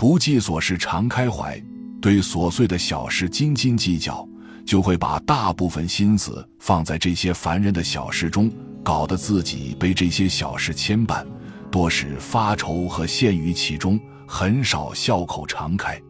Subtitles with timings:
[0.00, 1.62] 不计琐事常开怀，
[2.00, 4.26] 对琐碎的小事斤斤计较，
[4.64, 8.50] 就会把大部分心思放在这些烦人的小事中，
[8.82, 11.22] 搞得自己被这些小事牵绊，
[11.70, 16.00] 多是发愁和陷于其中，很少笑口常开。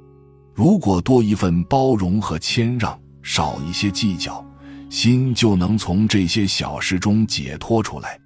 [0.54, 4.46] 如果多一份包容和谦让，少一些计较，
[4.88, 8.16] 心就能从这些小事中解脱出来。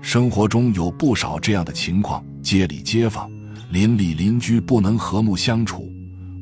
[0.00, 3.28] 生活中有不少这样的情况：街里街坊、
[3.70, 5.90] 邻里邻居不能和睦相处。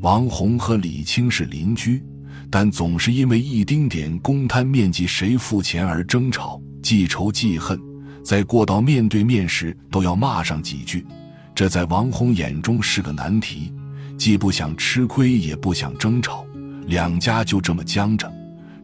[0.01, 2.03] 王红和李青是邻居，
[2.51, 7.79] 但总是因为一丁点公摊面积谁付钱而争吵，记仇记恨，
[8.25, 11.07] 在过到面对面时都要骂上几句。
[11.55, 13.73] 这在王红眼中是个难题。
[14.17, 16.45] 既不想吃亏，也不想争吵，
[16.87, 18.33] 两家就这么僵着，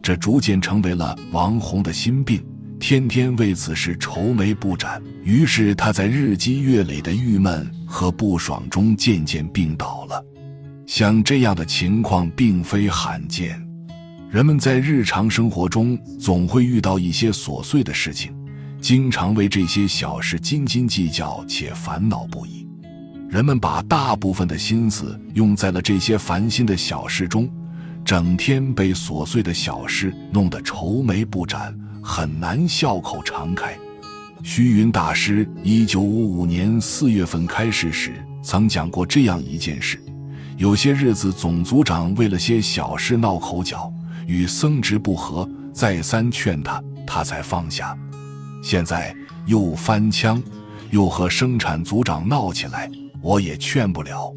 [0.01, 2.41] 这逐渐成为了王红的心病，
[2.79, 5.01] 天天为此事愁眉不展。
[5.25, 10.23] 于是他在日积月累的郁闷和不爽中渐渐病倒了。
[10.87, 13.59] 像这样的情况并非罕见，
[14.29, 18.35] 人们在日常生活中总会遇到一些琐碎的事情，
[18.79, 22.67] 经常为这些小事斤斤计较且烦恼不已。
[23.29, 27.49] 人们把大部分的心思用在了这些烦心的小事中，
[28.05, 33.75] 整天被琐碎的小事弄得愁眉不展，很难笑口常开。
[34.47, 39.99] 虚云大师一九五五年四月份开示时，曾讲过这样一件事：
[40.55, 43.91] 有些日子，总组长为了些小事闹口角，
[44.27, 47.97] 与僧职不和，再三劝他，他才放下。
[48.61, 49.15] 现在
[49.47, 50.41] 又翻腔，
[50.91, 52.87] 又和生产组长闹起来。
[53.23, 54.31] 我也劝不了。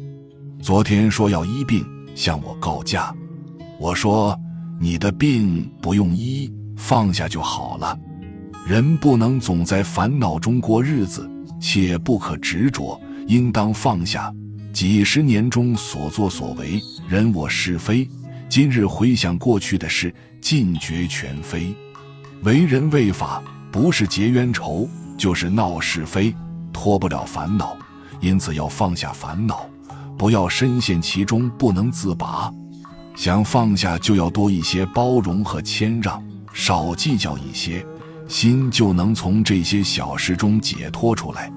[0.59, 3.13] 昨天说要医病，向我告假。
[3.79, 4.35] 我说
[4.81, 7.95] 你的病不用医，放下就好了。
[8.69, 11.27] 人不能总在烦恼中过日子，
[11.59, 14.31] 且不可执着，应当放下。
[14.71, 18.07] 几十年中所作所为，人我是非，
[18.47, 21.73] 今日回想过去的事，尽觉全非。
[22.43, 26.31] 为人为法，不是结冤仇，就是闹是非，
[26.71, 27.75] 脱不了烦恼。
[28.19, 29.67] 因此要放下烦恼，
[30.15, 32.53] 不要深陷其中不能自拔。
[33.15, 36.23] 想放下，就要多一些包容和谦让，
[36.53, 37.83] 少计较一些，
[38.29, 41.51] 心就能从这些小事中解脱出来。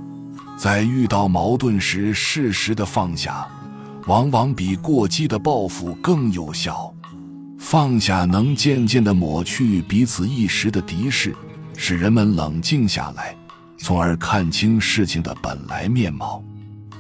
[0.57, 3.47] 在遇到矛盾时，适时的放下，
[4.07, 6.93] 往往比过激的报复更有效。
[7.59, 11.37] 放下能渐渐地抹去彼此一时的敌视，
[11.77, 13.37] 使人们冷静下来，
[13.79, 16.43] 从而看清事情的本来面貌。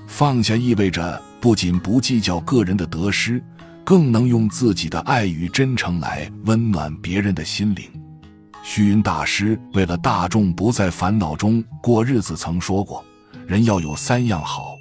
[0.06, 3.42] 放下意味着不仅不计较个人的得失，
[3.84, 7.84] 更能用自己的爱与真诚来温暖别人的心灵。
[8.62, 13.04] 虚云大师为了大众不在烦恼中过日子，曾说过：
[13.46, 14.76] 人要有三样好，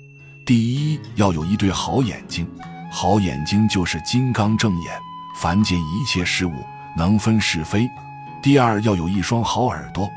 [0.45, 2.47] 第一要有一对好眼睛，
[2.91, 4.93] 好眼睛就是金刚正眼，
[5.39, 6.53] 凡见一切事物
[6.95, 7.87] 能分是非；
[8.41, 10.09] 第二要有一双好耳朵，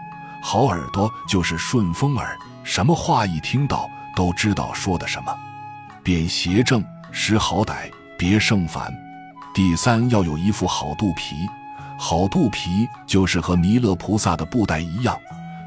[0.43, 3.89] 好耳朵就是顺风耳，什么话一听到。
[4.17, 5.37] 都知道说的什么，
[6.05, 8.95] 便邪正识好歹，别胜烦。
[9.53, 11.35] 第三要有一副好肚皮，
[11.99, 15.19] 好肚皮就是和弥勒菩萨的布袋一样，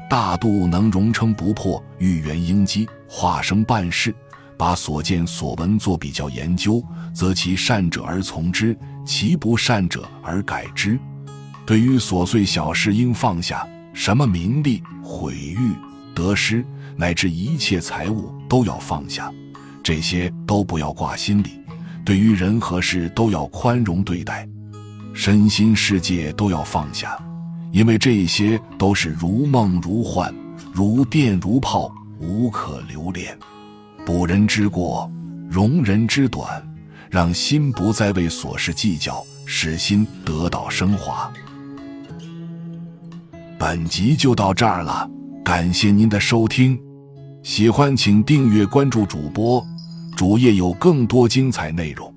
[0.08, 4.14] 大肚能容称不破，玉圆应机，化生办事，
[4.56, 10.98] 把所见所闻做比较研究，则其善者而从之，其不善者而改之。
[11.66, 15.72] 对于琐碎小事应放下，什么名利、毁誉、
[16.14, 16.64] 得失。
[16.96, 19.32] 乃至一切财物都要放下，
[19.84, 21.60] 这些都不要挂心里。
[22.04, 24.48] 对于人和事都要宽容对待，
[25.20, 27.18] 身心世界都要放下，
[27.72, 30.32] 因为这些都是如梦如幻，
[30.72, 33.36] 如电如泡，无可留恋。
[34.06, 35.10] 补人之过，
[35.50, 36.64] 容人之短，
[37.10, 41.28] 让心不再为琐事计较，使心得到升华。
[43.58, 45.10] 本集就到这儿了，
[45.44, 46.78] 感谢您的收听。
[47.42, 49.66] 喜欢请订阅关注主播，
[50.16, 52.14] 主页有更多精彩内容。